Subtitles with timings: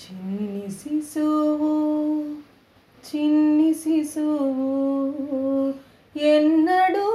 [0.00, 1.72] చిన్ని శిశువు
[3.08, 4.70] చిన్ని శిశువు
[6.18, 7.06] ఎన్నడూ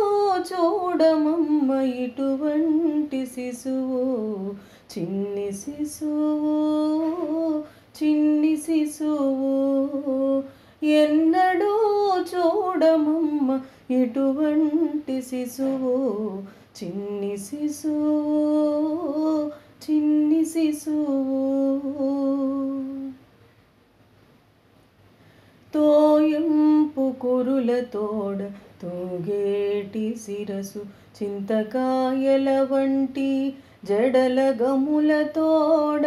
[0.49, 4.55] చూడమమ్మ ఇటువంటి శిశువు.
[4.93, 6.55] చిన్ని శిశువు
[7.97, 10.43] చిన్ని శిశువు
[10.85, 11.73] ఎన్నడూ
[12.21, 13.59] చూడమమ్మ
[13.91, 15.95] ఇటువంటి శిశువు.
[16.77, 18.37] చిన్ని శిశువు
[19.83, 21.41] చిన్ని శిశువు
[25.73, 28.37] తోయింపు కురుల తోడ
[28.81, 30.79] తూగేటి శిరసు
[31.23, 33.53] చింతకాయల వంటి
[33.85, 36.01] జడల గముల తోడ.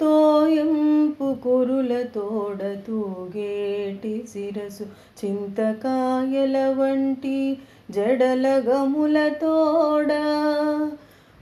[0.00, 4.84] తోయింపు కురుల తోడ తూగేటి శిరసు
[5.24, 7.58] చింతకాయల వంటి
[7.90, 10.12] జడల గముల తోడ.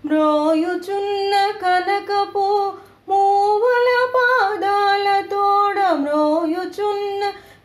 [0.06, 2.72] మ్రోయుచున్న కనకపు
[3.08, 4.91] మూవల పాదా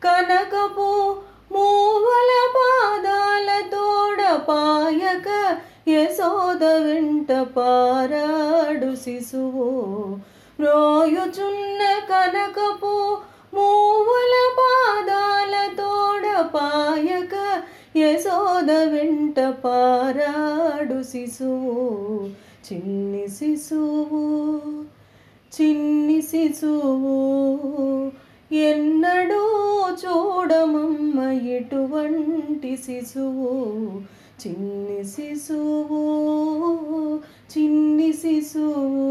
[0.03, 1.15] కనకపు
[1.51, 5.57] మూవల పాదాల తోడపాయక
[5.89, 9.67] యశోద వెంట పారాడు శిశువు.
[10.59, 13.17] రోయుచున్న కనకపు
[13.53, 17.63] మూవల పాదాల తోడపాయక
[17.97, 21.77] యశోద వెంట పారాడు శిశువు.
[22.67, 24.23] చిన్ని శిశువు
[25.53, 27.17] చిన్ని శిశువు
[28.55, 29.66] ఎన్నడూ
[30.05, 33.51] చూడమమ్మ ఎటువంటి శిశువు?
[34.47, 36.01] చిన్ని శిశువు
[37.57, 39.07] చిన్ని శిశువు.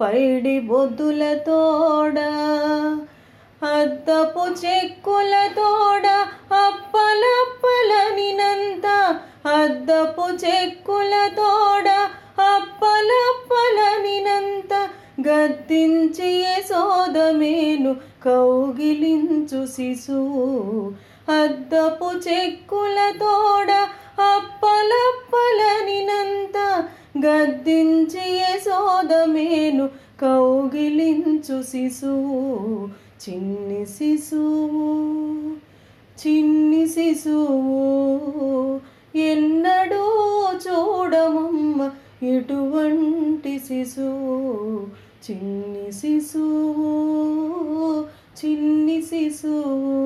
[0.00, 2.18] పైడి బొద్దుల తోడ
[3.70, 6.06] అద్దపు చెక్కుల తోడ
[6.60, 7.16] అప్పలప్పలనినంత
[9.56, 11.88] అద్దపు చెక్కుల తోడ
[12.54, 13.52] అప్పలప్పలనినంత
[15.28, 16.32] గద్దించి
[16.70, 17.92] సోదమేను
[18.24, 20.46] కౌగిలించు శిశువు.
[21.38, 23.70] అద్దపు చెక్కుల తోడ
[24.30, 24.96] అప్పలప్పలనినంత
[27.24, 29.86] గద్దించి యశోదమేను
[30.22, 32.40] కౌగిలించు శిశువు
[33.22, 34.88] చిన్ని శిశువు
[36.20, 37.82] చిన్ని శిశువు.
[39.28, 40.04] ఎన్నడూ
[40.64, 41.78] చూడమమ్మ
[42.26, 44.36] ఎటువంటి శిశువు
[45.24, 46.90] చిన్ని శిశువు
[48.38, 49.99] చిన్ని శిశువు.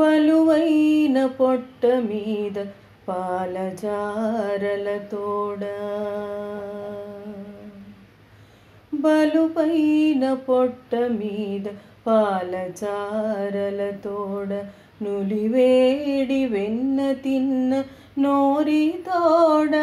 [0.00, 2.64] బలువైన పొట్ట మీద
[3.08, 5.60] పాలజారల తోడ.
[8.94, 11.68] బలుపైన పొట్ట మీద
[12.06, 14.64] పాలచారల తోడ.
[15.04, 17.84] నులివేడి వెన్న తిన్న
[18.18, 19.76] నోరి తోడ.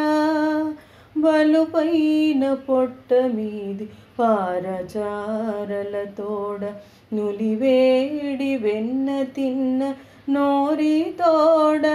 [1.22, 3.86] బలుపైన పొట్ట మీది
[4.20, 6.62] పారచారల తోడ
[7.14, 9.82] నులివేడి వెన్న తిన్న
[10.30, 11.86] నోరి తోడ.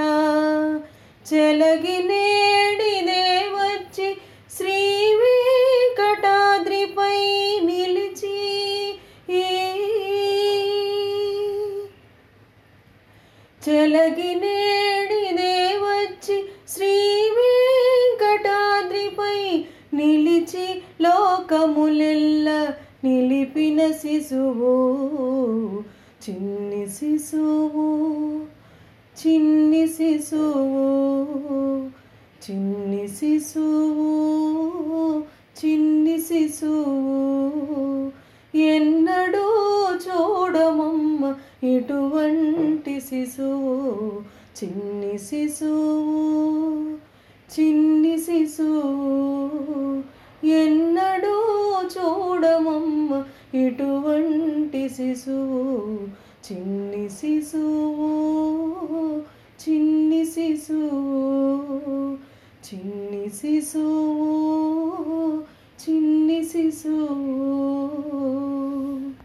[1.26, 3.24] చెలగి నేడిదే
[3.56, 4.08] వచ్చి
[4.56, 4.78] శ్రీ
[5.20, 7.18] వెంకటాద్రిపై
[7.60, 8.36] నిలిచి
[13.60, 15.54] చెలగి నేడిదే
[15.84, 16.36] వచ్చి
[16.68, 16.94] శ్రీ
[20.02, 20.66] నిలిచి
[21.00, 22.48] లోకములెల్ల
[23.04, 24.72] నిలిపిన శిశువు
[26.24, 27.86] చిన్ని శిశువు
[29.20, 30.86] చిన్ని శిశువు
[32.44, 34.10] చిన్ని శిశువు
[35.60, 37.18] చిన్ని శిశువు.
[38.58, 39.46] ఎన్నడూ
[40.04, 41.22] చూడమమ్మ
[41.66, 43.76] ఇటువంటి శిశువు
[44.58, 46.18] చిన్ని శిశువు
[47.52, 50.02] చిన్ని శిశువు
[50.46, 51.36] ఎన్నడూ
[51.94, 55.98] చూడమమ్మ ఇటువంటి శిశువు.
[56.46, 58.10] చిన్ని శిశువు
[59.62, 61.20] చిన్ని శిశువు
[62.66, 64.30] చిన్ని శిశువు
[65.82, 68.51] చిన్ని శిశువు.